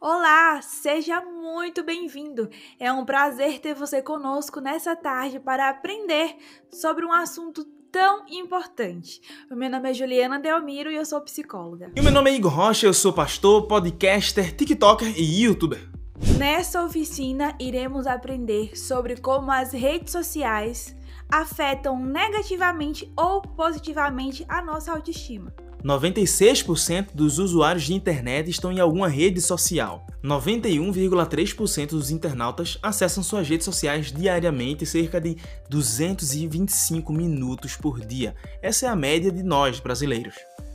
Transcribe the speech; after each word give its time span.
Olá, 0.00 0.62
seja 0.62 1.20
muito 1.20 1.82
bem-vindo. 1.82 2.48
É 2.78 2.92
um 2.92 3.04
prazer 3.04 3.58
ter 3.58 3.74
você 3.74 4.00
conosco 4.00 4.60
nessa 4.60 4.94
tarde 4.94 5.40
para 5.40 5.68
aprender 5.68 6.36
sobre 6.70 7.04
um 7.04 7.12
assunto 7.12 7.64
tão 7.90 8.24
importante. 8.28 9.20
O 9.50 9.56
meu 9.56 9.68
nome 9.68 9.90
é 9.90 9.94
Juliana 9.94 10.38
Delmiro 10.38 10.88
e 10.88 10.94
eu 10.94 11.04
sou 11.04 11.20
psicóloga. 11.20 11.90
E 11.96 12.00
o 12.00 12.04
meu 12.04 12.12
nome 12.12 12.30
é 12.30 12.34
Igor 12.34 12.54
Rocha, 12.54 12.86
eu 12.86 12.94
sou 12.94 13.12
pastor, 13.12 13.66
podcaster, 13.66 14.54
tiktoker 14.54 15.18
e 15.18 15.42
youtuber. 15.42 15.90
Nessa 16.38 16.84
oficina, 16.84 17.56
iremos 17.58 18.06
aprender 18.06 18.78
sobre 18.78 19.16
como 19.16 19.50
as 19.50 19.72
redes 19.72 20.12
sociais 20.12 20.94
afetam 21.28 21.98
negativamente 21.98 23.12
ou 23.16 23.42
positivamente 23.42 24.46
a 24.48 24.62
nossa 24.62 24.92
autoestima. 24.92 25.52
96% 25.84 27.08
dos 27.14 27.38
usuários 27.38 27.84
de 27.84 27.94
internet 27.94 28.50
estão 28.50 28.72
em 28.72 28.80
alguma 28.80 29.08
rede 29.08 29.40
social. 29.40 30.06
91,3% 30.22 31.90
dos 31.90 32.10
internautas 32.10 32.78
acessam 32.82 33.22
suas 33.22 33.48
redes 33.48 33.64
sociais 33.64 34.10
diariamente, 34.10 34.84
cerca 34.84 35.20
de 35.20 35.36
225 35.70 37.12
minutos 37.12 37.76
por 37.76 38.00
dia. 38.00 38.34
Essa 38.60 38.86
é 38.86 38.88
a 38.88 38.96
média 38.96 39.30
de 39.30 39.42
nós 39.42 39.78
brasileiros. 39.78 40.34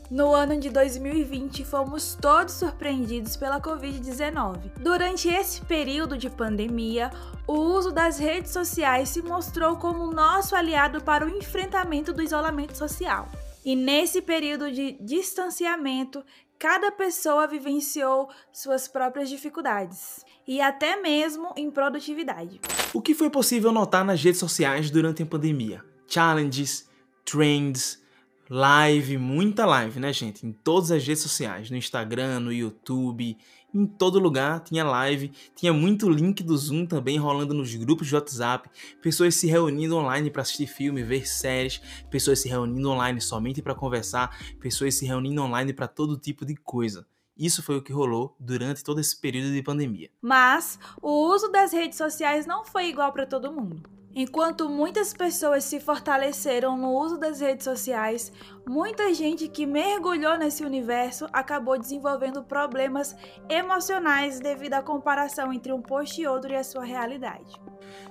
No 0.10 0.34
ano 0.34 0.60
de 0.60 0.70
2020, 0.70 1.66
fomos 1.66 2.16
todos 2.22 2.54
surpreendidos 2.54 3.36
pela 3.36 3.60
Covid-19. 3.60 4.58
Durante 4.80 5.28
esse 5.28 5.62
período 5.62 6.18
de 6.18 6.30
pandemia, 6.30 7.10
o 7.48 7.54
uso 7.54 7.92
das 7.92 8.20
redes 8.20 8.52
sociais 8.52 9.10
se 9.10 9.22
mostrou 9.22 9.78
como 9.78 10.14
nosso 10.14 10.56
aliado 10.56 11.02
para 11.02 11.26
o 11.26 11.30
enfrentamento 11.30 12.14
do 12.14 12.22
isolamento 12.22 12.78
social. 12.78 13.28
E 13.66 13.76
nesse 13.76 14.22
período 14.22 14.72
de 14.72 14.94
distanciamento, 15.02 16.24
cada 16.60 16.92
pessoa 16.92 17.48
vivenciou 17.48 18.30
suas 18.52 18.88
próprias 18.88 19.30
dificuldades 19.30 20.26
e 20.48 20.60
até 20.60 21.02
mesmo 21.02 21.54
em 21.56 21.72
produtividade. 21.72 22.60
O 22.94 23.02
que 23.02 23.14
foi 23.14 23.30
possível 23.30 23.72
notar 23.72 24.04
nas 24.04 24.22
redes 24.22 24.40
sociais 24.40 24.92
durante 24.92 25.24
a 25.24 25.26
pandemia? 25.26 25.84
Challenges, 26.08 26.90
trends, 27.26 28.02
live, 28.50 29.18
muita 29.18 29.66
live, 29.66 30.00
né, 30.00 30.12
gente? 30.12 30.46
Em 30.46 30.52
todas 30.52 30.92
as 30.92 31.06
redes 31.06 31.24
sociais, 31.24 31.70
no 31.70 31.78
Instagram, 31.78 32.40
no 32.42 32.52
YouTube, 32.52 33.38
em 33.74 33.86
todo 33.86 34.20
lugar 34.20 34.60
tinha 34.60 34.84
live, 34.84 35.32
tinha 35.56 35.74
muito 35.74 36.10
link 36.10 36.44
do 36.44 36.56
Zoom 36.56 36.86
também 36.86 37.18
rolando 37.18 37.54
nos 37.54 37.74
grupos 37.76 38.08
de 38.08 38.16
WhatsApp, 38.16 38.70
pessoas 39.02 39.36
se 39.36 39.48
reunindo 39.48 39.98
online 39.98 40.30
para 40.30 40.42
assistir 40.44 40.68
filme, 40.68 41.04
ver 41.04 41.28
séries, 41.28 41.82
pessoas 42.10 42.40
se 42.40 42.48
reunindo 42.48 42.90
online 42.90 43.20
somente 43.20 43.62
para 43.62 43.76
conversar, 43.76 44.38
pessoas 44.60 44.96
se 44.96 45.06
reunindo 45.06 45.42
online 45.42 45.74
para 45.74 45.88
todo 45.88 46.18
tipo 46.18 46.46
de 46.46 46.56
coisa. 46.56 47.08
Isso 47.36 47.64
foi 47.64 47.78
o 47.78 47.82
que 47.82 47.92
rolou 47.92 48.36
durante 48.40 48.84
todo 48.84 49.00
esse 49.00 49.20
período 49.20 49.52
de 49.52 49.64
pandemia. 49.64 50.10
Mas 50.22 50.78
o 51.02 51.34
uso 51.34 51.52
das 51.52 51.74
redes 51.74 51.98
sociais 51.98 52.46
não 52.46 52.64
foi 52.64 52.90
igual 52.90 53.12
para 53.12 53.26
todo 53.26 53.52
mundo. 53.52 53.82
Enquanto 54.16 54.70
muitas 54.70 55.12
pessoas 55.12 55.64
se 55.64 55.80
fortaleceram 55.80 56.78
no 56.78 56.92
uso 56.92 57.18
das 57.18 57.40
redes 57.40 57.64
sociais, 57.64 58.32
muita 58.68 59.12
gente 59.12 59.48
que 59.48 59.66
mergulhou 59.66 60.38
nesse 60.38 60.64
universo 60.64 61.28
acabou 61.34 61.80
desenvolvendo 61.80 62.44
problemas 62.44 63.16
emocionais 63.50 64.40
devido 64.40 64.76
à 64.76 64.84
comparação 64.84 65.52
entre 65.52 65.74
um 65.74 65.82
post 65.82 66.22
e 66.22 66.28
outro 66.28 66.52
e 66.52 66.56
a 66.56 66.64
sua 66.64 66.84
realidade. 66.84 67.60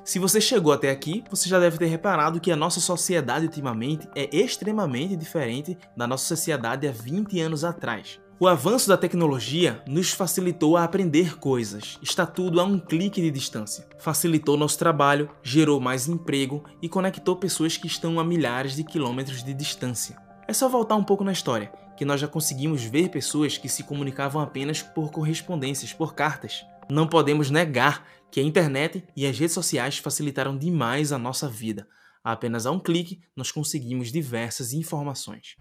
Se 0.05 0.19
você 0.19 0.41
chegou 0.41 0.73
até 0.73 0.91
aqui, 0.91 1.23
você 1.31 1.49
já 1.49 1.61
deve 1.61 1.79
ter 1.79 1.87
reparado 1.87 2.41
que 2.41 2.51
a 2.51 2.57
nossa 2.57 2.81
sociedade 2.81 3.47
ultimamente 3.47 4.09
é 4.17 4.29
extremamente 4.37 5.15
diferente 5.15 5.79
da 5.97 6.07
nossa 6.09 6.25
sociedade 6.25 6.89
há 6.89 6.93
20 6.93 7.41
anos 7.41 7.63
atrás. 7.63 8.21
O 8.43 8.49
avanço 8.49 8.89
da 8.89 8.97
tecnologia 8.97 9.81
nos 9.87 10.11
facilitou 10.11 10.77
a 10.77 10.83
aprender 10.83 11.39
coisas, 11.39 11.97
está 12.03 12.27
tudo 12.27 12.61
a 12.61 12.65
um 12.65 12.77
clique 12.77 13.21
de 13.21 13.31
distância. 13.31 13.87
Facilitou 14.01 14.57
nosso 14.57 14.77
trabalho, 14.77 15.31
gerou 15.45 15.79
mais 15.79 16.09
emprego 16.09 16.65
e 16.83 16.89
conectou 16.89 17.37
pessoas 17.37 17.77
que 17.77 17.87
estão 17.87 18.19
a 18.19 18.25
milhares 18.25 18.75
de 18.75 18.83
quilômetros 18.83 19.45
de 19.45 19.55
distância. 19.55 20.17
É 20.49 20.53
só 20.53 20.69
voltar 20.69 20.97
um 20.97 21.05
pouco 21.05 21.23
na 21.23 21.31
história, 21.31 21.73
que 21.97 22.05
nós 22.05 22.21
já 22.21 22.27
conseguimos 22.27 22.83
ver 22.83 23.11
pessoas 23.11 23.57
que 23.57 23.69
se 23.69 23.85
comunicavam 23.85 24.43
apenas 24.43 24.83
por 24.83 25.13
correspondências, 25.13 25.93
por 25.93 26.13
cartas. 26.13 26.67
Não 26.91 27.07
podemos 27.07 27.49
negar 27.49 28.05
que 28.29 28.41
a 28.41 28.43
internet 28.43 29.05
e 29.15 29.25
as 29.25 29.39
redes 29.39 29.55
sociais 29.55 29.99
facilitaram 29.99 30.59
demais 30.59 31.13
a 31.13 31.17
nossa 31.17 31.49
vida. 31.49 31.87
apenas 32.25 32.67
a 32.67 32.73
um 32.73 32.81
clique, 32.81 33.21
nós 33.37 33.53
conseguimos 33.53 34.11
diversas 34.11 34.73
informações. 34.73 35.57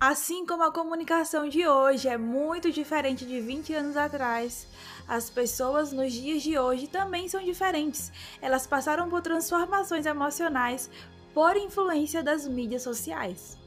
Assim 0.00 0.44
como 0.44 0.62
a 0.64 0.72
comunicação 0.72 1.48
de 1.48 1.66
hoje 1.66 2.08
é 2.08 2.18
muito 2.18 2.70
diferente 2.70 3.24
de 3.24 3.40
20 3.40 3.72
anos 3.74 3.96
atrás, 3.96 4.66
as 5.06 5.30
pessoas 5.30 5.92
nos 5.92 6.12
dias 6.12 6.42
de 6.42 6.58
hoje 6.58 6.86
também 6.86 7.28
são 7.28 7.42
diferentes. 7.42 8.12
Elas 8.40 8.66
passaram 8.66 9.08
por 9.08 9.22
transformações 9.22 10.06
emocionais 10.06 10.90
por 11.32 11.56
influência 11.56 12.22
das 12.22 12.46
mídias 12.46 12.82
sociais. 12.82 13.61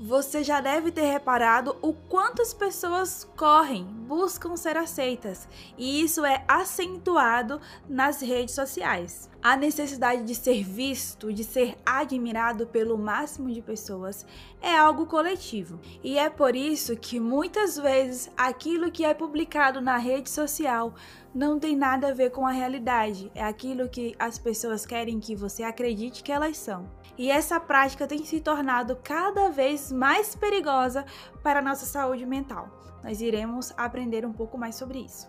Você 0.00 0.44
já 0.44 0.60
deve 0.60 0.92
ter 0.92 1.10
reparado 1.10 1.76
o 1.82 1.92
quanto 1.92 2.40
as 2.40 2.54
pessoas 2.54 3.28
correm, 3.36 3.84
buscam 3.84 4.56
ser 4.56 4.76
aceitas, 4.76 5.48
e 5.76 6.00
isso 6.00 6.24
é 6.24 6.44
acentuado 6.46 7.60
nas 7.88 8.20
redes 8.20 8.54
sociais. 8.54 9.28
A 9.42 9.56
necessidade 9.56 10.22
de 10.22 10.36
ser 10.36 10.62
visto, 10.62 11.32
de 11.32 11.42
ser 11.42 11.76
admirado 11.84 12.64
pelo 12.64 12.96
máximo 12.96 13.50
de 13.50 13.60
pessoas 13.60 14.24
é 14.62 14.76
algo 14.76 15.04
coletivo. 15.04 15.80
E 16.02 16.16
é 16.16 16.30
por 16.30 16.54
isso 16.54 16.96
que 16.96 17.18
muitas 17.18 17.76
vezes 17.76 18.30
aquilo 18.36 18.92
que 18.92 19.04
é 19.04 19.12
publicado 19.12 19.80
na 19.80 19.96
rede 19.96 20.30
social 20.30 20.94
não 21.34 21.58
tem 21.58 21.74
nada 21.74 22.08
a 22.08 22.14
ver 22.14 22.30
com 22.30 22.46
a 22.46 22.52
realidade, 22.52 23.32
é 23.34 23.42
aquilo 23.42 23.88
que 23.88 24.14
as 24.16 24.38
pessoas 24.38 24.86
querem 24.86 25.18
que 25.18 25.34
você 25.34 25.64
acredite 25.64 26.22
que 26.22 26.30
elas 26.30 26.56
são. 26.56 26.88
E 27.18 27.30
essa 27.30 27.58
prática 27.58 28.06
tem 28.06 28.22
se 28.24 28.38
tornado 28.38 28.96
cada 29.02 29.50
vez 29.50 29.90
mais 29.90 30.36
perigosa 30.36 31.04
para 31.42 31.58
a 31.58 31.62
nossa 31.62 31.84
saúde 31.84 32.24
mental. 32.24 32.68
Nós 33.02 33.20
iremos 33.20 33.72
aprender 33.76 34.24
um 34.24 34.32
pouco 34.32 34.56
mais 34.56 34.76
sobre 34.76 35.00
isso. 35.00 35.26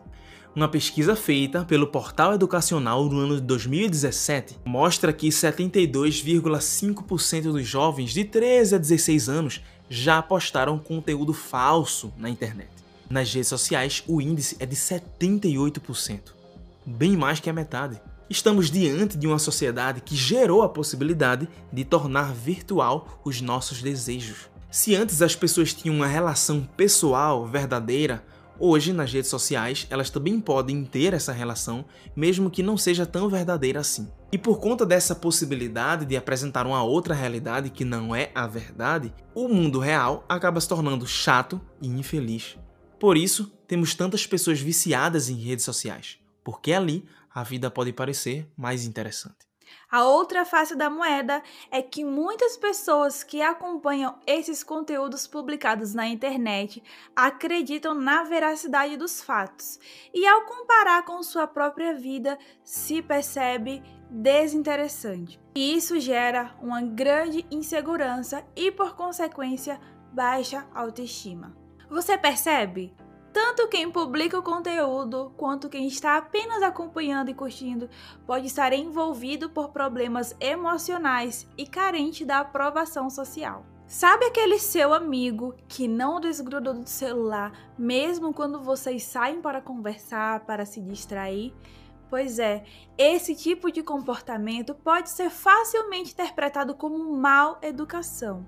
Uma 0.56 0.68
pesquisa 0.68 1.16
feita 1.16 1.66
pelo 1.66 1.88
Portal 1.88 2.34
Educacional 2.34 3.06
no 3.06 3.20
ano 3.20 3.38
de 3.38 3.42
2017 3.42 4.60
mostra 4.66 5.12
que 5.12 5.30
72,5% 5.30 7.42
dos 7.44 7.66
jovens 7.66 8.12
de 8.12 8.24
13 8.24 8.76
a 8.76 8.78
16 8.78 9.28
anos 9.28 9.64
já 9.90 10.22
postaram 10.22 10.78
conteúdo 10.78 11.34
falso 11.34 12.14
na 12.18 12.30
internet. 12.30 12.70
Nas 13.10 13.34
redes 13.34 13.50
sociais, 13.50 14.04
o 14.08 14.22
índice 14.22 14.56
é 14.60 14.66
de 14.66 14.76
78%, 14.76 16.34
bem 16.86 17.18
mais 17.18 17.40
que 17.40 17.50
a 17.50 17.54
metade. 17.54 18.00
Estamos 18.30 18.70
diante 18.70 19.18
de 19.18 19.26
uma 19.26 19.40
sociedade 19.40 20.02
que 20.02 20.16
gerou 20.16 20.62
a 20.62 20.70
possibilidade 20.70 21.50
de 21.74 21.84
tornar 21.84 22.32
virtual 22.32 23.20
os 23.26 23.42
nossos 23.42 23.82
desejos. 23.82 24.52
Se 24.70 24.96
antes 24.96 25.24
as 25.24 25.36
pessoas 25.36 25.74
tinham 25.74 25.96
uma 25.96 26.06
relação 26.06 26.62
pessoal 26.78 27.48
verdadeira, 27.48 28.24
hoje 28.60 28.94
nas 28.94 29.12
redes 29.12 29.32
sociais 29.32 29.88
elas 29.90 30.12
também 30.12 30.40
podem 30.40 30.86
ter 30.86 31.16
essa 31.16 31.34
relação, 31.34 31.84
mesmo 32.16 32.52
que 32.52 32.62
não 32.62 32.78
seja 32.78 33.04
tão 33.04 33.28
verdadeira 33.30 33.80
assim. 33.80 34.08
E 34.32 34.38
por 34.38 34.60
conta 34.60 34.86
dessa 34.86 35.16
possibilidade 35.16 36.06
de 36.06 36.16
apresentar 36.16 36.68
uma 36.68 36.84
outra 36.84 37.16
realidade 37.16 37.72
que 37.72 37.84
não 37.84 38.16
é 38.16 38.30
a 38.36 38.46
verdade, 38.46 39.12
o 39.34 39.48
mundo 39.48 39.80
real 39.80 40.24
acaba 40.30 40.62
se 40.62 40.70
tornando 40.70 41.08
chato 41.08 41.60
e 41.82 41.88
infeliz. 41.88 42.56
Por 43.00 43.18
isso, 43.18 43.52
temos 43.68 43.96
tantas 43.96 44.28
pessoas 44.28 44.60
viciadas 44.60 45.30
em 45.30 45.36
redes 45.36 45.66
sociais, 45.66 46.20
porque 46.44 46.74
ali 46.74 47.06
a 47.34 47.44
vida 47.44 47.70
pode 47.70 47.94
parecer 47.94 48.48
mais 48.58 48.86
interessante. 48.86 49.50
A 49.92 50.04
outra 50.04 50.46
face 50.46 50.76
da 50.76 50.90
moeda 50.90 51.42
é 51.72 51.82
que 51.82 52.04
muitas 52.04 52.58
pessoas 52.58 53.24
que 53.24 53.42
acompanham 53.42 54.20
esses 54.26 54.64
conteúdos 54.64 55.28
publicados 55.28 55.94
na 55.94 56.08
internet 56.08 56.84
acreditam 57.16 57.94
na 57.94 58.24
veracidade 58.24 58.98
dos 58.98 59.22
fatos 59.22 59.80
e, 60.14 60.26
ao 60.28 60.46
comparar 60.46 61.04
com 61.06 61.22
sua 61.24 61.48
própria 61.48 61.94
vida, 61.94 62.38
se 62.64 63.02
percebe 63.02 63.82
desinteressante. 64.10 65.40
E 65.56 65.76
isso 65.76 66.00
gera 66.00 66.56
uma 66.62 66.82
grande 66.82 67.46
insegurança 67.52 68.46
e, 68.56 68.72
por 68.72 68.96
consequência, 68.96 69.80
baixa 70.12 70.68
autoestima. 70.74 71.56
Você 71.90 72.18
percebe? 72.18 72.94
Tanto 73.42 73.70
quem 73.70 73.90
publica 73.90 74.38
o 74.38 74.44
conteúdo 74.44 75.32
quanto 75.38 75.70
quem 75.70 75.88
está 75.88 76.18
apenas 76.18 76.62
acompanhando 76.62 77.30
e 77.30 77.34
curtindo 77.34 77.90
pode 78.28 78.48
estar 78.48 78.74
envolvido 78.74 79.50
por 79.50 79.70
problemas 79.70 80.36
emocionais 80.42 81.48
e 81.58 81.66
carente 81.66 82.26
da 82.26 82.40
aprovação 82.40 83.10
social. 83.10 83.66
Sabe 83.88 84.26
aquele 84.26 84.60
seu 84.60 84.94
amigo 84.94 85.56
que 85.70 85.88
não 85.88 86.20
desgrudou 86.20 86.74
do 86.74 86.86
celular 86.86 87.54
mesmo 87.78 88.34
quando 88.34 88.62
vocês 88.62 89.04
saem 89.04 89.42
para 89.42 89.62
conversar, 89.62 90.42
para 90.42 90.66
se 90.66 90.82
distrair? 90.82 91.54
Pois 92.10 92.40
é, 92.40 92.66
esse 92.98 93.34
tipo 93.34 93.72
de 93.72 93.82
comportamento 93.82 94.76
pode 94.76 95.10
ser 95.12 95.30
facilmente 95.30 96.12
interpretado 96.12 96.76
como 96.76 97.16
mal 97.16 97.58
educação. 97.62 98.46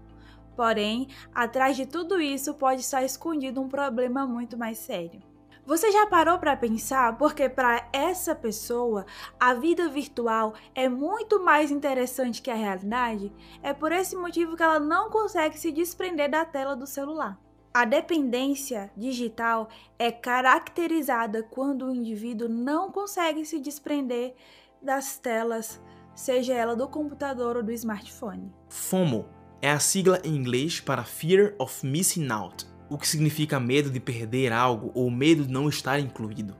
Porém, 0.61 1.07
atrás 1.33 1.75
de 1.75 1.87
tudo 1.87 2.21
isso 2.21 2.53
pode 2.53 2.81
estar 2.81 3.01
escondido 3.01 3.59
um 3.59 3.67
problema 3.67 4.27
muito 4.27 4.55
mais 4.55 4.77
sério. 4.77 5.19
Você 5.65 5.91
já 5.91 6.05
parou 6.05 6.37
para 6.37 6.55
pensar 6.55 7.17
porque 7.17 7.49
para 7.49 7.89
essa 7.91 8.35
pessoa 8.35 9.03
a 9.39 9.55
vida 9.55 9.89
virtual 9.89 10.53
é 10.75 10.87
muito 10.87 11.43
mais 11.43 11.71
interessante 11.71 12.43
que 12.43 12.51
a 12.51 12.53
realidade? 12.53 13.33
É 13.63 13.73
por 13.73 13.91
esse 13.91 14.15
motivo 14.15 14.55
que 14.55 14.61
ela 14.61 14.79
não 14.79 15.09
consegue 15.09 15.57
se 15.57 15.71
desprender 15.71 16.29
da 16.29 16.45
tela 16.45 16.75
do 16.75 16.85
celular. 16.85 17.39
A 17.73 17.83
dependência 17.83 18.91
digital 18.95 19.67
é 19.97 20.11
caracterizada 20.11 21.41
quando 21.41 21.87
o 21.87 21.91
indivíduo 21.91 22.47
não 22.47 22.91
consegue 22.91 23.45
se 23.45 23.59
desprender 23.59 24.35
das 24.79 25.17
telas, 25.17 25.81
seja 26.13 26.53
ela 26.53 26.75
do 26.75 26.87
computador 26.87 27.57
ou 27.57 27.63
do 27.63 27.71
smartphone. 27.71 28.53
FOMO 28.69 29.40
é 29.61 29.69
a 29.69 29.79
sigla 29.79 30.19
em 30.23 30.35
inglês 30.35 30.79
para 30.79 31.03
Fear 31.03 31.53
of 31.59 31.85
Missing 31.85 32.29
Out, 32.29 32.65
o 32.89 32.97
que 32.97 33.07
significa 33.07 33.59
medo 33.59 33.91
de 33.91 33.99
perder 33.99 34.51
algo 34.51 34.91
ou 34.95 35.11
medo 35.11 35.45
de 35.45 35.53
não 35.53 35.69
estar 35.69 35.99
incluído. 35.99 36.55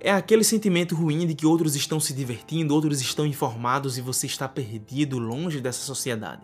É 0.00 0.10
aquele 0.10 0.42
sentimento 0.42 0.94
ruim 0.96 1.26
de 1.26 1.34
que 1.34 1.46
outros 1.46 1.76
estão 1.76 2.00
se 2.00 2.12
divertindo, 2.12 2.74
outros 2.74 3.00
estão 3.00 3.24
informados 3.24 3.96
e 3.96 4.00
você 4.00 4.26
está 4.26 4.48
perdido 4.48 5.18
longe 5.18 5.60
dessa 5.60 5.80
sociedade. 5.80 6.42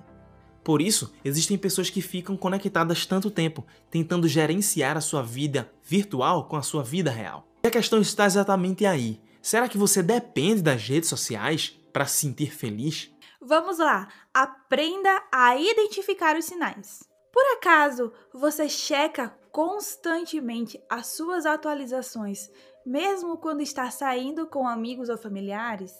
Por 0.63 0.81
isso, 0.81 1.13
existem 1.25 1.57
pessoas 1.57 1.91
que 1.91 2.01
ficam 2.01 2.37
conectadas 2.37 3.07
tanto 3.07 3.31
tempo, 3.31 3.65
tentando 3.91 4.29
gerenciar 4.29 4.97
a 4.97 5.01
sua 5.01 5.23
vida 5.23 5.71
virtual 5.85 6.45
com 6.45 6.57
a 6.57 6.63
sua 6.63 6.83
vida 6.83 7.11
real. 7.11 7.49
E 7.65 7.69
a 7.69 7.71
questão 7.71 8.01
está 8.01 8.27
exatamente 8.27 8.85
aí. 8.85 9.21
Será 9.41 9.69
que 9.69 9.79
você 9.79 10.03
depende 10.03 10.63
das 10.63 10.87
redes 10.87 11.09
sociais 11.09 11.77
para 11.93 12.07
se 12.07 12.19
sentir 12.19 12.53
feliz? 12.53 13.11
Vamos 13.49 13.79
lá, 13.79 14.09
aprenda 14.35 15.23
a 15.31 15.57
identificar 15.57 16.35
os 16.35 16.47
sinais. 16.47 17.09
Por 17.33 17.45
acaso 17.53 18.13
você 18.35 18.69
checa 18.69 19.39
constantemente 19.53 20.83
as 20.91 21.07
suas 21.07 21.47
atualizações, 21.47 22.51
mesmo 22.85 23.37
quando 23.37 23.61
está 23.61 23.89
saindo 23.89 24.49
com 24.49 24.67
amigos 24.67 25.09
ou 25.09 25.17
familiares? 25.17 25.95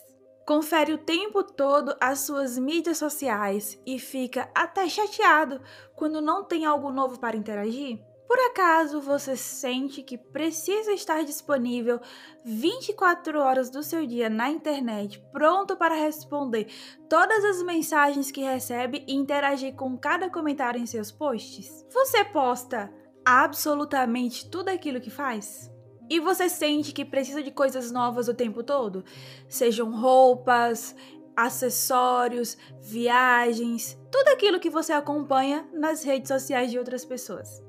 Confere 0.45 0.91
o 0.91 0.97
tempo 0.97 1.41
todo 1.41 1.95
as 2.01 2.19
suas 2.19 2.57
mídias 2.57 2.97
sociais 2.97 3.79
e 3.85 3.97
fica 3.97 4.51
até 4.53 4.89
chateado 4.89 5.61
quando 5.95 6.19
não 6.19 6.43
tem 6.43 6.65
algo 6.65 6.91
novo 6.91 7.17
para 7.17 7.37
interagir? 7.37 7.97
Por 8.27 8.37
acaso 8.39 8.99
você 8.99 9.37
sente 9.37 10.03
que 10.03 10.17
precisa 10.17 10.91
estar 10.91 11.23
disponível 11.23 12.01
24 12.43 13.39
horas 13.39 13.69
do 13.69 13.81
seu 13.81 14.05
dia 14.05 14.29
na 14.29 14.49
internet, 14.49 15.23
pronto 15.31 15.77
para 15.77 15.95
responder 15.95 16.67
todas 17.09 17.43
as 17.45 17.63
mensagens 17.63 18.29
que 18.29 18.41
recebe 18.41 19.05
e 19.07 19.15
interagir 19.15 19.73
com 19.75 19.97
cada 19.97 20.29
comentário 20.29 20.79
em 20.79 20.85
seus 20.85 21.09
posts? 21.09 21.85
Você 21.89 22.25
posta 22.25 22.91
absolutamente 23.25 24.49
tudo 24.49 24.69
aquilo 24.69 24.99
que 24.99 25.09
faz? 25.09 25.71
E 26.09 26.19
você 26.19 26.49
sente 26.49 26.93
que 26.93 27.05
precisa 27.05 27.41
de 27.41 27.51
coisas 27.51 27.91
novas 27.91 28.27
o 28.27 28.33
tempo 28.33 28.61
todo? 28.61 29.05
Sejam 29.47 29.91
roupas, 29.91 30.95
acessórios, 31.35 32.57
viagens, 32.81 33.97
tudo 34.11 34.29
aquilo 34.29 34.59
que 34.59 34.69
você 34.69 34.91
acompanha 34.91 35.67
nas 35.71 36.03
redes 36.03 36.29
sociais 36.29 36.71
de 36.71 36.79
outras 36.79 37.05
pessoas. 37.05 37.66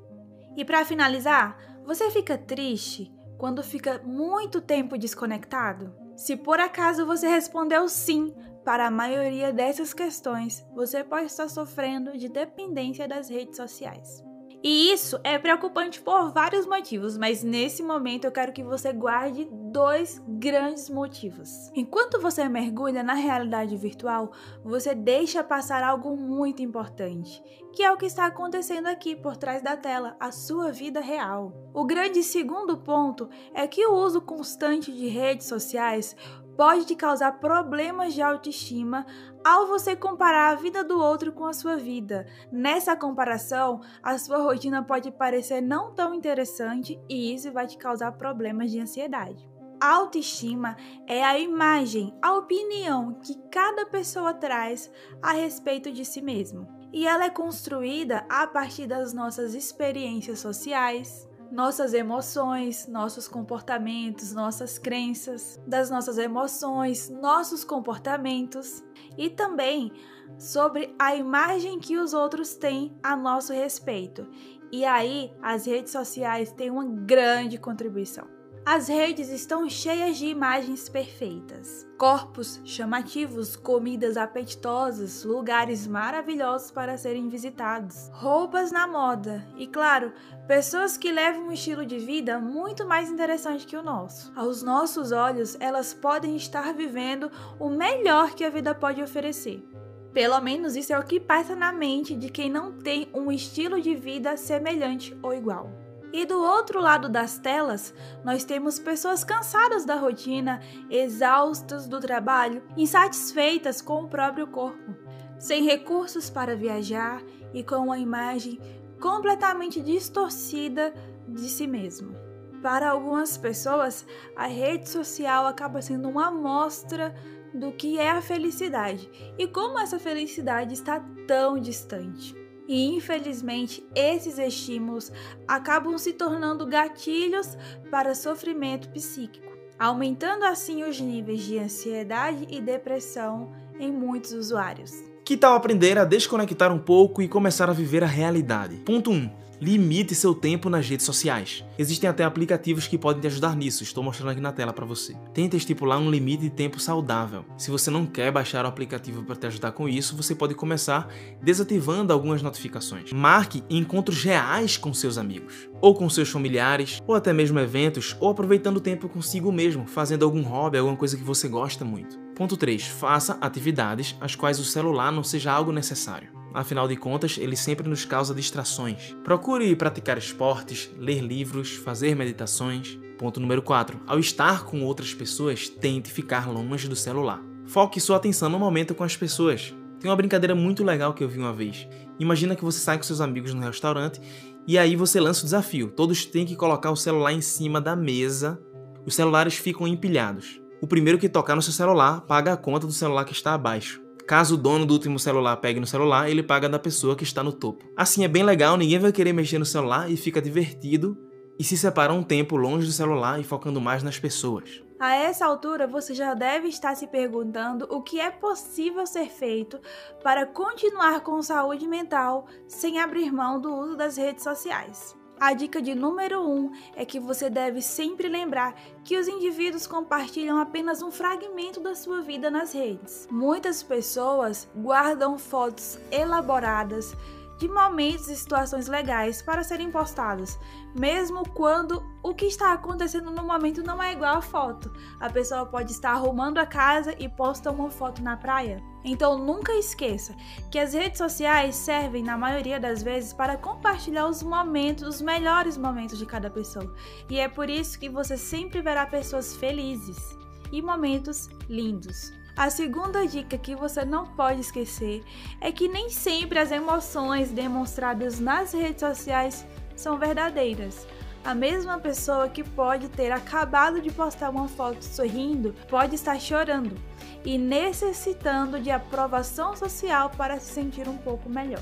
E 0.56 0.64
para 0.64 0.84
finalizar, 0.84 1.58
você 1.84 2.10
fica 2.10 2.36
triste 2.36 3.12
quando 3.38 3.62
fica 3.62 4.02
muito 4.04 4.60
tempo 4.60 4.98
desconectado? 4.98 5.94
Se 6.16 6.36
por 6.36 6.58
acaso 6.58 7.06
você 7.06 7.28
respondeu 7.28 7.88
sim 7.88 8.34
para 8.64 8.86
a 8.86 8.90
maioria 8.90 9.52
dessas 9.52 9.94
questões, 9.94 10.66
você 10.74 11.04
pode 11.04 11.26
estar 11.26 11.48
sofrendo 11.48 12.18
de 12.18 12.28
dependência 12.28 13.06
das 13.06 13.30
redes 13.30 13.56
sociais. 13.56 14.22
E 14.62 14.92
isso 14.92 15.18
é 15.22 15.38
preocupante 15.38 16.00
por 16.00 16.32
vários 16.32 16.66
motivos, 16.66 17.16
mas 17.16 17.44
nesse 17.44 17.82
momento 17.82 18.24
eu 18.24 18.32
quero 18.32 18.52
que 18.52 18.64
você 18.64 18.92
guarde 18.92 19.48
dois 19.72 20.22
grandes 20.26 20.88
motivos. 20.88 21.70
Enquanto 21.74 22.20
você 22.20 22.48
mergulha 22.48 23.02
na 23.02 23.14
realidade 23.14 23.76
virtual, 23.76 24.32
você 24.64 24.94
deixa 24.94 25.44
passar 25.44 25.82
algo 25.82 26.16
muito 26.16 26.62
importante, 26.62 27.42
que 27.72 27.82
é 27.82 27.92
o 27.92 27.96
que 27.96 28.06
está 28.06 28.26
acontecendo 28.26 28.86
aqui 28.86 29.14
por 29.14 29.36
trás 29.36 29.62
da 29.62 29.76
tela, 29.76 30.16
a 30.18 30.32
sua 30.32 30.72
vida 30.72 31.00
real. 31.00 31.52
O 31.74 31.84
grande 31.84 32.22
segundo 32.22 32.78
ponto 32.78 33.28
é 33.54 33.66
que 33.66 33.86
o 33.86 33.94
uso 33.94 34.20
constante 34.20 34.92
de 34.92 35.08
redes 35.08 35.46
sociais 35.46 36.16
pode 36.58 36.86
te 36.86 36.96
causar 36.96 37.38
problemas 37.38 38.14
de 38.14 38.20
autoestima 38.20 39.06
ao 39.44 39.68
você 39.68 39.94
comparar 39.94 40.50
a 40.50 40.54
vida 40.56 40.82
do 40.82 40.98
outro 40.98 41.32
com 41.32 41.44
a 41.44 41.52
sua 41.52 41.76
vida. 41.76 42.26
Nessa 42.50 42.96
comparação, 42.96 43.80
a 44.02 44.18
sua 44.18 44.38
rotina 44.38 44.82
pode 44.82 45.12
parecer 45.12 45.60
não 45.60 45.94
tão 45.94 46.12
interessante 46.12 47.00
e 47.08 47.32
isso 47.32 47.52
vai 47.52 47.68
te 47.68 47.78
causar 47.78 48.10
problemas 48.10 48.72
de 48.72 48.80
ansiedade. 48.80 49.48
Autoestima 49.80 50.76
é 51.06 51.24
a 51.24 51.38
imagem, 51.38 52.12
a 52.20 52.34
opinião 52.34 53.14
que 53.14 53.34
cada 53.50 53.86
pessoa 53.86 54.34
traz 54.34 54.90
a 55.22 55.32
respeito 55.32 55.92
de 55.92 56.04
si 56.04 56.20
mesmo. 56.20 56.66
E 56.92 57.06
ela 57.06 57.24
é 57.24 57.30
construída 57.30 58.24
a 58.28 58.46
partir 58.46 58.86
das 58.86 59.12
nossas 59.12 59.54
experiências 59.54 60.40
sociais, 60.40 61.28
nossas 61.50 61.94
emoções, 61.94 62.86
nossos 62.88 63.28
comportamentos, 63.28 64.32
nossas 64.32 64.78
crenças, 64.78 65.60
das 65.66 65.90
nossas 65.90 66.18
emoções, 66.18 67.08
nossos 67.08 67.62
comportamentos 67.62 68.82
e 69.16 69.30
também 69.30 69.92
sobre 70.38 70.94
a 70.98 71.14
imagem 71.14 71.78
que 71.78 71.96
os 71.96 72.12
outros 72.12 72.54
têm 72.54 72.96
a 73.02 73.16
nosso 73.16 73.52
respeito. 73.52 74.28
E 74.70 74.84
aí, 74.84 75.32
as 75.40 75.66
redes 75.66 75.92
sociais 75.92 76.52
têm 76.52 76.70
uma 76.70 76.84
grande 76.84 77.58
contribuição. 77.58 78.37
As 78.70 78.86
redes 78.86 79.30
estão 79.30 79.66
cheias 79.66 80.18
de 80.18 80.26
imagens 80.26 80.90
perfeitas, 80.90 81.86
corpos 81.96 82.60
chamativos, 82.66 83.56
comidas 83.56 84.18
apetitosas, 84.18 85.24
lugares 85.24 85.86
maravilhosos 85.86 86.70
para 86.70 86.98
serem 86.98 87.30
visitados, 87.30 88.10
roupas 88.12 88.70
na 88.70 88.86
moda 88.86 89.42
e, 89.56 89.66
claro, 89.66 90.12
pessoas 90.46 90.98
que 90.98 91.10
levam 91.10 91.46
um 91.48 91.52
estilo 91.52 91.86
de 91.86 91.98
vida 91.98 92.38
muito 92.38 92.86
mais 92.86 93.08
interessante 93.08 93.66
que 93.66 93.74
o 93.74 93.82
nosso. 93.82 94.30
Aos 94.36 94.62
nossos 94.62 95.12
olhos, 95.12 95.56
elas 95.60 95.94
podem 95.94 96.36
estar 96.36 96.74
vivendo 96.74 97.32
o 97.58 97.70
melhor 97.70 98.34
que 98.34 98.44
a 98.44 98.50
vida 98.50 98.74
pode 98.74 99.02
oferecer. 99.02 99.66
Pelo 100.12 100.38
menos 100.42 100.76
isso 100.76 100.92
é 100.92 100.98
o 100.98 101.06
que 101.06 101.18
passa 101.18 101.56
na 101.56 101.72
mente 101.72 102.14
de 102.14 102.28
quem 102.28 102.50
não 102.50 102.70
tem 102.70 103.08
um 103.14 103.32
estilo 103.32 103.80
de 103.80 103.94
vida 103.94 104.36
semelhante 104.36 105.16
ou 105.22 105.32
igual. 105.32 105.87
E 106.18 106.26
do 106.26 106.42
outro 106.42 106.80
lado 106.80 107.08
das 107.08 107.38
telas, 107.38 107.94
nós 108.24 108.42
temos 108.42 108.76
pessoas 108.80 109.22
cansadas 109.22 109.84
da 109.84 109.94
rotina, 109.94 110.60
exaustas 110.90 111.86
do 111.86 112.00
trabalho, 112.00 112.60
insatisfeitas 112.76 113.80
com 113.80 114.02
o 114.02 114.08
próprio 114.08 114.48
corpo, 114.48 114.96
sem 115.38 115.62
recursos 115.62 116.28
para 116.28 116.56
viajar 116.56 117.22
e 117.54 117.62
com 117.62 117.76
uma 117.76 118.00
imagem 118.00 118.58
completamente 119.00 119.80
distorcida 119.80 120.92
de 121.28 121.48
si 121.48 121.68
mesmo. 121.68 122.16
Para 122.60 122.90
algumas 122.90 123.38
pessoas, 123.38 124.04
a 124.34 124.48
rede 124.48 124.88
social 124.88 125.46
acaba 125.46 125.80
sendo 125.80 126.08
uma 126.08 126.26
amostra 126.26 127.14
do 127.54 127.70
que 127.70 127.96
é 127.96 128.10
a 128.10 128.20
felicidade 128.20 129.08
e 129.38 129.46
como 129.46 129.78
essa 129.78 130.00
felicidade 130.00 130.74
está 130.74 130.98
tão 131.28 131.60
distante. 131.60 132.37
E 132.68 132.84
infelizmente, 132.94 133.82
esses 133.94 134.38
estímulos 134.38 135.10
acabam 135.48 135.96
se 135.96 136.12
tornando 136.12 136.66
gatilhos 136.66 137.56
para 137.90 138.14
sofrimento 138.14 138.90
psíquico, 138.90 139.50
aumentando 139.78 140.44
assim 140.44 140.84
os 140.84 141.00
níveis 141.00 141.40
de 141.40 141.58
ansiedade 141.58 142.46
e 142.50 142.60
depressão 142.60 143.50
em 143.80 143.90
muitos 143.90 144.32
usuários. 144.32 144.92
Que 145.24 145.36
tal 145.36 145.54
aprender 145.54 145.98
a 145.98 146.04
desconectar 146.04 146.70
um 146.70 146.78
pouco 146.78 147.22
e 147.22 147.28
começar 147.28 147.70
a 147.70 147.72
viver 147.72 148.04
a 148.04 148.06
realidade? 148.06 148.76
Ponto 148.76 149.10
1. 149.10 149.47
Limite 149.60 150.14
seu 150.14 150.34
tempo 150.34 150.70
nas 150.70 150.88
redes 150.88 151.04
sociais. 151.04 151.64
Existem 151.76 152.08
até 152.08 152.22
aplicativos 152.22 152.86
que 152.86 152.96
podem 152.96 153.20
te 153.20 153.26
ajudar 153.26 153.56
nisso, 153.56 153.82
estou 153.82 154.04
mostrando 154.04 154.30
aqui 154.30 154.40
na 154.40 154.52
tela 154.52 154.72
para 154.72 154.86
você. 154.86 155.16
Tente 155.34 155.56
estipular 155.56 155.98
um 155.98 156.08
limite 156.08 156.44
de 156.44 156.50
tempo 156.50 156.78
saudável. 156.78 157.44
Se 157.56 157.68
você 157.68 157.90
não 157.90 158.06
quer 158.06 158.30
baixar 158.30 158.64
o 158.64 158.68
aplicativo 158.68 159.24
para 159.24 159.34
te 159.34 159.48
ajudar 159.48 159.72
com 159.72 159.88
isso, 159.88 160.16
você 160.16 160.32
pode 160.32 160.54
começar 160.54 161.08
desativando 161.42 162.12
algumas 162.12 162.40
notificações. 162.40 163.12
Marque 163.12 163.64
encontros 163.68 164.22
reais 164.22 164.76
com 164.76 164.94
seus 164.94 165.18
amigos, 165.18 165.68
ou 165.80 165.92
com 165.92 166.08
seus 166.08 166.28
familiares, 166.28 167.02
ou 167.04 167.16
até 167.16 167.32
mesmo 167.32 167.58
eventos, 167.58 168.16
ou 168.20 168.30
aproveitando 168.30 168.76
o 168.76 168.80
tempo 168.80 169.08
consigo 169.08 169.50
mesmo, 169.50 169.88
fazendo 169.88 170.24
algum 170.24 170.42
hobby, 170.42 170.78
alguma 170.78 170.96
coisa 170.96 171.16
que 171.16 171.24
você 171.24 171.48
gosta 171.48 171.84
muito. 171.84 172.16
Ponto 172.36 172.56
3. 172.56 172.86
Faça 172.86 173.36
atividades 173.40 174.16
às 174.20 174.36
quais 174.36 174.60
o 174.60 174.64
celular 174.64 175.10
não 175.10 175.24
seja 175.24 175.50
algo 175.50 175.72
necessário. 175.72 176.37
Afinal 176.54 176.88
de 176.88 176.96
contas, 176.96 177.36
ele 177.38 177.56
sempre 177.56 177.88
nos 177.88 178.04
causa 178.04 178.34
distrações. 178.34 179.14
Procure 179.22 179.74
praticar 179.76 180.16
esportes, 180.16 180.90
ler 180.98 181.20
livros, 181.20 181.72
fazer 181.76 182.16
meditações. 182.16 182.98
Ponto 183.18 183.40
número 183.40 183.62
4. 183.62 184.00
Ao 184.06 184.18
estar 184.18 184.64
com 184.64 184.82
outras 184.82 185.12
pessoas, 185.12 185.68
tente 185.68 186.10
ficar 186.10 186.48
longe 186.48 186.88
do 186.88 186.96
celular. 186.96 187.42
Foque 187.66 188.00
sua 188.00 188.16
atenção 188.16 188.48
no 188.48 188.58
momento 188.58 188.94
com 188.94 189.04
as 189.04 189.16
pessoas. 189.16 189.74
Tem 190.00 190.10
uma 190.10 190.16
brincadeira 190.16 190.54
muito 190.54 190.84
legal 190.84 191.12
que 191.12 191.22
eu 191.22 191.28
vi 191.28 191.38
uma 191.38 191.52
vez. 191.52 191.86
Imagina 192.18 192.56
que 192.56 192.64
você 192.64 192.78
sai 192.78 192.96
com 192.96 193.02
seus 193.02 193.20
amigos 193.20 193.52
no 193.52 193.60
restaurante 193.60 194.20
E 194.66 194.76
aí 194.78 194.96
você 194.96 195.18
lança 195.18 195.42
o 195.42 195.44
desafio. 195.44 195.90
Todos 195.90 196.24
têm 196.24 196.44
que 196.44 196.54
colocar 196.54 196.90
o 196.90 196.96
celular 196.96 197.32
em 197.32 197.40
cima 197.40 197.80
da 197.80 197.96
mesa. 197.96 198.60
Os 199.06 199.14
celulares 199.14 199.54
ficam 199.54 199.88
empilhados. 199.88 200.60
O 200.80 200.86
primeiro 200.86 201.18
que 201.18 201.28
tocar 201.28 201.56
no 201.56 201.62
seu 201.62 201.72
celular 201.72 202.20
paga 202.22 202.52
a 202.52 202.56
conta 202.56 202.86
do 202.86 202.92
celular 202.92 203.24
que 203.24 203.32
está 203.32 203.54
abaixo. 203.54 204.07
Caso 204.28 204.56
o 204.56 204.58
dono 204.58 204.84
do 204.84 204.92
último 204.92 205.18
celular 205.18 205.56
pegue 205.56 205.80
no 205.80 205.86
celular, 205.86 206.28
ele 206.28 206.42
paga 206.42 206.68
da 206.68 206.78
pessoa 206.78 207.16
que 207.16 207.24
está 207.24 207.42
no 207.42 207.50
topo. 207.50 207.86
Assim 207.96 208.24
é 208.24 208.28
bem 208.28 208.42
legal, 208.42 208.76
ninguém 208.76 208.98
vai 208.98 209.10
querer 209.10 209.32
mexer 209.32 209.58
no 209.58 209.64
celular 209.64 210.10
e 210.10 210.18
fica 210.18 210.42
divertido 210.42 211.16
e 211.58 211.64
se 211.64 211.78
separa 211.78 212.12
um 212.12 212.22
tempo 212.22 212.54
longe 212.54 212.86
do 212.86 212.92
celular 212.92 213.40
e 213.40 213.42
focando 213.42 213.80
mais 213.80 214.02
nas 214.02 214.18
pessoas. 214.18 214.82
A 215.00 215.14
essa 215.14 215.46
altura, 215.46 215.86
você 215.86 216.12
já 216.12 216.34
deve 216.34 216.68
estar 216.68 216.94
se 216.94 217.06
perguntando 217.06 217.86
o 217.88 218.02
que 218.02 218.20
é 218.20 218.30
possível 218.30 219.06
ser 219.06 219.30
feito 219.30 219.80
para 220.22 220.44
continuar 220.44 221.20
com 221.20 221.40
saúde 221.40 221.88
mental 221.88 222.44
sem 222.66 223.00
abrir 223.00 223.32
mão 223.32 223.58
do 223.58 223.74
uso 223.74 223.96
das 223.96 224.18
redes 224.18 224.44
sociais. 224.44 225.16
A 225.40 225.52
dica 225.52 225.80
de 225.80 225.94
número 225.94 226.40
1 226.42 226.50
um 226.50 226.72
é 226.96 227.04
que 227.04 227.20
você 227.20 227.48
deve 227.48 227.80
sempre 227.80 228.28
lembrar 228.28 228.74
que 229.04 229.16
os 229.16 229.28
indivíduos 229.28 229.86
compartilham 229.86 230.58
apenas 230.58 231.00
um 231.00 231.12
fragmento 231.12 231.78
da 231.78 231.94
sua 231.94 232.22
vida 232.22 232.50
nas 232.50 232.72
redes. 232.72 233.28
Muitas 233.30 233.80
pessoas 233.80 234.68
guardam 234.74 235.38
fotos 235.38 235.96
elaboradas 236.10 237.14
de 237.56 237.68
momentos 237.68 238.28
e 238.28 238.36
situações 238.36 238.88
legais 238.88 239.40
para 239.40 239.62
serem 239.62 239.92
postadas, 239.92 240.58
mesmo 240.92 241.48
quando 241.50 242.02
o 242.22 242.34
que 242.34 242.46
está 242.46 242.72
acontecendo 242.72 243.30
no 243.30 243.42
momento 243.42 243.82
não 243.82 244.02
é 244.02 244.12
igual 244.12 244.36
à 244.36 244.42
foto. 244.42 244.92
A 245.20 245.30
pessoa 245.30 245.64
pode 245.64 245.92
estar 245.92 246.10
arrumando 246.10 246.58
a 246.58 246.66
casa 246.66 247.14
e 247.18 247.28
posta 247.28 247.70
uma 247.70 247.90
foto 247.90 248.22
na 248.22 248.36
praia. 248.36 248.82
Então 249.04 249.38
nunca 249.38 249.72
esqueça 249.72 250.34
que 250.70 250.78
as 250.78 250.92
redes 250.92 251.18
sociais 251.18 251.76
servem, 251.76 252.22
na 252.22 252.36
maioria 252.36 252.80
das 252.80 253.02
vezes, 253.02 253.32
para 253.32 253.56
compartilhar 253.56 254.26
os 254.26 254.42
momentos, 254.42 255.06
os 255.06 255.22
melhores 255.22 255.76
momentos 255.76 256.18
de 256.18 256.26
cada 256.26 256.50
pessoa. 256.50 256.92
E 257.30 257.38
é 257.38 257.48
por 257.48 257.70
isso 257.70 257.98
que 257.98 258.08
você 258.08 258.36
sempre 258.36 258.82
verá 258.82 259.06
pessoas 259.06 259.56
felizes 259.56 260.36
e 260.72 260.82
momentos 260.82 261.48
lindos. 261.68 262.32
A 262.56 262.70
segunda 262.70 263.24
dica 263.24 263.56
que 263.56 263.76
você 263.76 264.04
não 264.04 264.26
pode 264.26 264.60
esquecer 264.60 265.22
é 265.60 265.70
que 265.70 265.86
nem 265.86 266.10
sempre 266.10 266.58
as 266.58 266.72
emoções 266.72 267.52
demonstradas 267.52 268.40
nas 268.40 268.72
redes 268.72 269.00
sociais 269.00 269.64
são 269.94 270.18
verdadeiras. 270.18 271.06
A 271.48 271.54
mesma 271.54 271.98
pessoa 271.98 272.46
que 272.50 272.62
pode 272.62 273.08
ter 273.08 273.32
acabado 273.32 274.02
de 274.02 274.12
postar 274.12 274.50
uma 274.50 274.68
foto 274.68 275.02
sorrindo 275.02 275.74
pode 275.88 276.14
estar 276.14 276.38
chorando 276.38 276.94
e 277.42 277.56
necessitando 277.56 278.78
de 278.78 278.90
aprovação 278.90 279.74
social 279.74 280.28
para 280.28 280.60
se 280.60 280.74
sentir 280.74 281.08
um 281.08 281.16
pouco 281.16 281.48
melhor. 281.48 281.80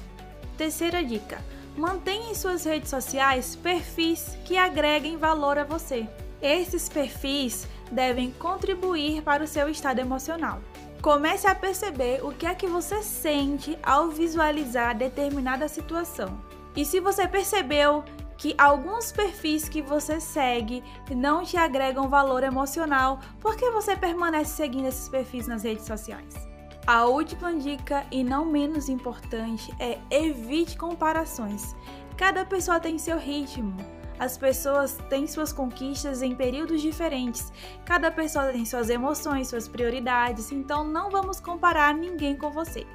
Terceira 0.56 1.02
dica: 1.02 1.40
mantenha 1.76 2.30
em 2.30 2.34
suas 2.36 2.62
redes 2.62 2.90
sociais 2.90 3.56
perfis 3.56 4.38
que 4.44 4.56
agreguem 4.56 5.16
valor 5.16 5.58
a 5.58 5.64
você. 5.64 6.08
Esses 6.40 6.88
perfis 6.88 7.66
devem 7.90 8.30
contribuir 8.38 9.20
para 9.22 9.42
o 9.42 9.48
seu 9.48 9.68
estado 9.68 9.98
emocional. 9.98 10.60
Comece 11.02 11.48
a 11.48 11.56
perceber 11.56 12.24
o 12.24 12.30
que 12.30 12.46
é 12.46 12.54
que 12.54 12.68
você 12.68 13.02
sente 13.02 13.76
ao 13.82 14.10
visualizar 14.10 14.96
determinada 14.96 15.66
situação. 15.66 16.40
E 16.76 16.84
se 16.84 17.00
você 17.00 17.26
percebeu 17.26 18.04
que 18.36 18.54
alguns 18.58 19.12
perfis 19.12 19.68
que 19.68 19.80
você 19.80 20.20
segue 20.20 20.82
não 21.10 21.42
te 21.42 21.56
agregam 21.56 22.08
valor 22.08 22.42
emocional, 22.42 23.20
por 23.40 23.56
que 23.56 23.70
você 23.70 23.96
permanece 23.96 24.56
seguindo 24.56 24.88
esses 24.88 25.08
perfis 25.08 25.46
nas 25.46 25.62
redes 25.62 25.86
sociais? 25.86 26.34
A 26.86 27.04
última 27.06 27.52
dica, 27.52 28.06
e 28.12 28.22
não 28.22 28.44
menos 28.44 28.88
importante, 28.88 29.74
é 29.80 29.98
evite 30.08 30.76
comparações. 30.76 31.74
Cada 32.16 32.44
pessoa 32.44 32.78
tem 32.78 32.96
seu 32.96 33.18
ritmo. 33.18 33.76
As 34.18 34.38
pessoas 34.38 34.96
têm 35.10 35.26
suas 35.26 35.52
conquistas 35.52 36.22
em 36.22 36.34
períodos 36.34 36.80
diferentes. 36.80 37.52
Cada 37.84 38.10
pessoa 38.10 38.52
tem 38.52 38.64
suas 38.64 38.88
emoções, 38.88 39.48
suas 39.48 39.66
prioridades, 39.68 40.52
então 40.52 40.84
não 40.84 41.10
vamos 41.10 41.40
comparar 41.40 41.92
ninguém 41.92 42.36
com 42.36 42.50
você. 42.50 42.86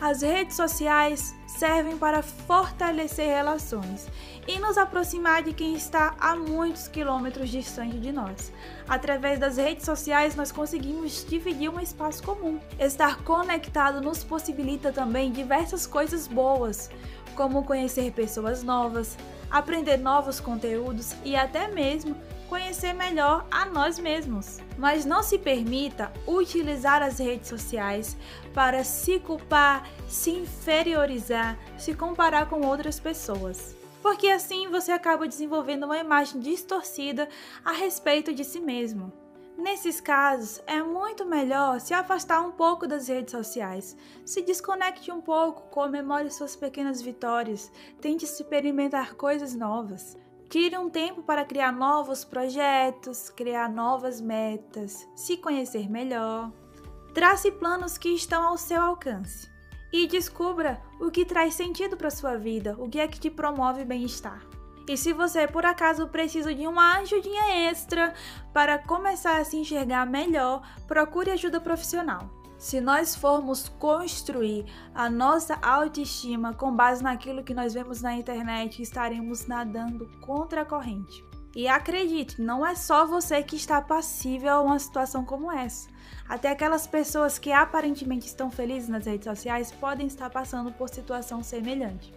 As 0.00 0.20
redes 0.20 0.56
sociais 0.56 1.34
servem 1.46 1.96
para 1.96 2.22
fortalecer 2.22 3.28
relações 3.28 4.06
e 4.46 4.58
nos 4.58 4.76
aproximar 4.76 5.42
de 5.42 5.54
quem 5.54 5.74
está 5.74 6.14
a 6.20 6.36
muitos 6.36 6.86
quilômetros 6.86 7.48
distante 7.48 7.98
de 7.98 8.12
nós. 8.12 8.52
Através 8.86 9.38
das 9.38 9.56
redes 9.56 9.86
sociais, 9.86 10.36
nós 10.36 10.52
conseguimos 10.52 11.24
dividir 11.26 11.70
um 11.70 11.80
espaço 11.80 12.22
comum. 12.22 12.60
Estar 12.78 13.22
conectado 13.22 14.02
nos 14.02 14.22
possibilita 14.22 14.92
também 14.92 15.32
diversas 15.32 15.86
coisas 15.86 16.28
boas, 16.28 16.90
como 17.34 17.64
conhecer 17.64 18.12
pessoas 18.12 18.62
novas, 18.62 19.16
aprender 19.50 19.96
novos 19.96 20.40
conteúdos 20.40 21.14
e 21.24 21.36
até 21.36 21.68
mesmo 21.68 22.16
conhecer 22.48 22.92
melhor 22.92 23.46
a 23.50 23.66
nós 23.66 23.98
mesmos. 23.98 24.58
Mas 24.78 25.04
não 25.04 25.22
se 25.22 25.38
permita 25.38 26.12
utilizar 26.26 27.02
as 27.02 27.18
redes 27.18 27.48
sociais 27.48 28.16
para 28.54 28.84
se 28.84 29.18
culpar, 29.18 29.88
se 30.08 30.30
inferiorizar, 30.30 31.58
se 31.76 31.94
comparar 31.94 32.48
com 32.48 32.60
outras 32.66 33.00
pessoas. 33.00 33.76
Porque 34.02 34.28
assim 34.28 34.68
você 34.68 34.92
acaba 34.92 35.26
desenvolvendo 35.26 35.84
uma 35.84 35.98
imagem 35.98 36.40
distorcida 36.40 37.28
a 37.64 37.72
respeito 37.72 38.32
de 38.32 38.44
si 38.44 38.60
mesmo. 38.60 39.12
Nesses 39.56 40.02
casos, 40.02 40.62
é 40.66 40.82
muito 40.82 41.24
melhor 41.24 41.80
se 41.80 41.94
afastar 41.94 42.40
um 42.40 42.52
pouco 42.52 42.86
das 42.86 43.08
redes 43.08 43.32
sociais. 43.32 43.96
Se 44.24 44.42
desconecte 44.42 45.10
um 45.10 45.20
pouco, 45.20 45.70
comemore 45.70 46.30
suas 46.30 46.54
pequenas 46.54 47.00
vitórias, 47.00 47.72
tente 47.98 48.26
experimentar 48.26 49.14
coisas 49.14 49.54
novas. 49.54 50.14
Tire 50.50 50.76
um 50.76 50.90
tempo 50.90 51.22
para 51.22 51.44
criar 51.44 51.72
novos 51.72 52.22
projetos, 52.22 53.30
criar 53.30 53.68
novas 53.68 54.20
metas, 54.20 55.08
se 55.16 55.38
conhecer 55.38 55.90
melhor. 55.90 56.52
Trace 57.14 57.50
planos 57.50 57.96
que 57.96 58.10
estão 58.10 58.42
ao 58.42 58.58
seu 58.58 58.80
alcance 58.80 59.50
e 59.90 60.06
descubra 60.06 60.82
o 61.00 61.10
que 61.10 61.24
traz 61.24 61.54
sentido 61.54 61.96
para 61.96 62.10
sua 62.10 62.36
vida, 62.36 62.76
o 62.78 62.90
que 62.90 63.00
é 63.00 63.08
que 63.08 63.18
te 63.18 63.30
promove 63.30 63.86
bem-estar. 63.86 64.55
E 64.88 64.96
se 64.96 65.12
você 65.12 65.48
por 65.48 65.66
acaso 65.66 66.06
precisa 66.08 66.54
de 66.54 66.66
uma 66.66 66.98
ajudinha 66.98 67.68
extra 67.68 68.14
para 68.52 68.78
começar 68.78 69.38
a 69.40 69.44
se 69.44 69.56
enxergar 69.56 70.06
melhor, 70.06 70.62
procure 70.86 71.30
ajuda 71.30 71.60
profissional. 71.60 72.30
Se 72.58 72.80
nós 72.80 73.14
formos 73.14 73.68
construir 73.68 74.64
a 74.94 75.10
nossa 75.10 75.58
autoestima 75.60 76.54
com 76.54 76.74
base 76.74 77.02
naquilo 77.02 77.44
que 77.44 77.52
nós 77.52 77.74
vemos 77.74 78.00
na 78.00 78.14
internet, 78.14 78.80
estaremos 78.80 79.46
nadando 79.46 80.08
contra 80.20 80.62
a 80.62 80.64
corrente. 80.64 81.22
E 81.54 81.68
acredite, 81.68 82.40
não 82.40 82.66
é 82.66 82.74
só 82.74 83.06
você 83.06 83.42
que 83.42 83.56
está 83.56 83.80
passível 83.80 84.52
a 84.52 84.60
uma 84.60 84.78
situação 84.78 85.24
como 85.24 85.50
essa. 85.50 85.88
Até 86.28 86.50
aquelas 86.50 86.86
pessoas 86.86 87.38
que 87.38 87.50
aparentemente 87.50 88.26
estão 88.26 88.50
felizes 88.50 88.88
nas 88.88 89.06
redes 89.06 89.24
sociais 89.24 89.72
podem 89.72 90.06
estar 90.06 90.30
passando 90.30 90.72
por 90.72 90.88
situação 90.88 91.42
semelhante. 91.42 92.12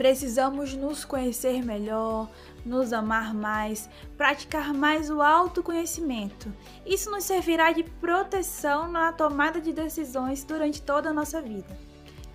Precisamos 0.00 0.72
nos 0.72 1.04
conhecer 1.04 1.62
melhor, 1.62 2.26
nos 2.64 2.90
amar 2.90 3.34
mais, 3.34 3.86
praticar 4.16 4.72
mais 4.72 5.10
o 5.10 5.20
autoconhecimento. 5.20 6.50
Isso 6.86 7.10
nos 7.10 7.24
servirá 7.24 7.70
de 7.70 7.82
proteção 7.82 8.90
na 8.90 9.12
tomada 9.12 9.60
de 9.60 9.74
decisões 9.74 10.42
durante 10.42 10.80
toda 10.80 11.10
a 11.10 11.12
nossa 11.12 11.42
vida. 11.42 11.78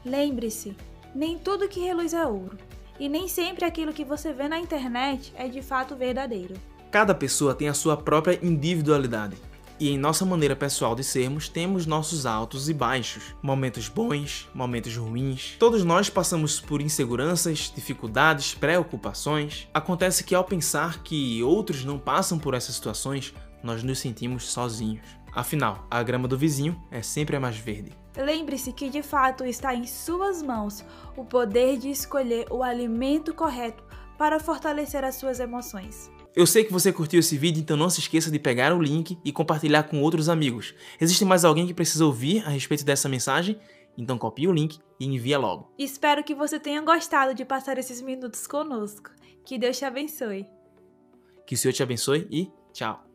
Lembre-se, 0.06 0.78
nem 1.16 1.40
tudo 1.40 1.68
que 1.68 1.80
reluz 1.80 2.14
é 2.14 2.24
ouro, 2.24 2.56
e 3.00 3.10
nem 3.10 3.28
sempre 3.28 3.66
aquilo 3.66 3.94
que 3.94 4.06
você 4.06 4.32
vê 4.32 4.48
na 4.48 4.60
internet 4.60 5.34
é 5.36 5.48
de 5.48 5.64
fato 5.64 5.96
verdadeiro. 5.96 6.54
Cada 6.92 7.16
pessoa 7.16 7.56
tem 7.56 7.68
a 7.68 7.74
sua 7.74 7.98
própria 7.98 8.38
individualidade 8.46 9.38
e 9.80 9.90
em 9.90 9.98
nossa 9.98 10.26
maneira 10.26 10.56
pessoal 10.56 10.96
de 10.96 11.04
sermos, 11.04 11.50
temos 11.50 11.86
nossos 11.86 12.26
altos 12.26 12.70
e 12.70 12.74
baixos, 12.74 13.36
momentos 13.42 13.88
bons, 13.90 14.50
momentos 14.54 14.96
ruins. 14.96 15.56
Todos 15.60 15.84
nós 15.84 16.10
passamos 16.10 16.60
por 16.60 16.82
inseguranças, 16.82 17.72
dificuldades, 17.74 18.54
preocupações. 18.54 19.68
Acontece 19.74 20.24
que 20.24 20.34
ao 20.34 20.44
pensar 20.44 21.04
que 21.04 21.44
outros 21.44 21.84
não 21.84 22.00
passam 22.00 22.40
por 22.40 22.54
essas 22.54 22.76
situações, 22.76 23.34
nós 23.62 23.84
nos 23.84 24.00
sentimos 24.00 24.46
sozinhos. 24.50 25.06
Afinal, 25.34 25.86
a 25.92 26.02
grama 26.02 26.28
do 26.28 26.38
vizinho 26.38 26.82
é 26.90 27.02
sempre 27.02 27.36
a 27.36 27.40
mais 27.40 27.58
verde. 27.58 27.92
Lembre-se 28.16 28.72
que 28.72 28.90
de 28.90 29.04
fato 29.04 29.44
está 29.44 29.76
em 29.76 29.86
suas 29.86 30.42
mãos 30.42 30.86
o 31.18 31.26
poder 31.26 31.78
de 31.78 31.90
escolher 31.90 32.48
o 32.50 32.64
alimento 32.64 33.34
correto 33.34 33.84
para 34.18 34.40
fortalecer 34.40 35.04
as 35.04 35.16
suas 35.16 35.42
emoções. 35.42 36.10
Eu 36.36 36.46
sei 36.46 36.66
que 36.66 36.74
você 36.74 36.92
curtiu 36.92 37.22
esse 37.22 37.38
vídeo, 37.38 37.62
então 37.62 37.78
não 37.78 37.90
se 37.90 38.02
esqueça 38.02 38.30
de 38.30 38.38
pegar 38.38 38.74
o 38.74 38.82
link 38.82 39.18
e 39.24 39.32
compartilhar 39.32 39.84
com 39.84 40.02
outros 40.02 40.28
amigos. 40.28 40.76
Existe 41.00 41.24
mais 41.24 41.46
alguém 41.46 41.66
que 41.66 41.74
precisa 41.74 42.06
ouvir 42.06 42.46
a 42.46 42.50
respeito 42.50 42.84
dessa 42.84 43.08
mensagem? 43.08 43.58
Então 43.98 44.18
copie 44.18 44.46
o 44.46 44.52
link 44.52 44.78
e 45.00 45.06
envia 45.06 45.40
logo. 45.40 45.72
Espero 45.78 46.26
que 46.26 46.36
você 46.36 46.60
tenha 46.60 46.82
gostado 46.82 47.34
de 47.34 47.46
passar 47.46 47.78
esses 47.78 48.02
minutos 48.02 48.46
conosco. 48.48 49.12
Que 49.46 49.58
Deus 49.58 49.78
te 49.78 49.86
abençoe. 49.86 50.46
Que 51.48 51.56
o 51.56 51.58
Senhor 51.58 51.74
te 51.74 51.84
abençoe 51.84 52.28
e 52.30 52.52
tchau. 52.74 53.15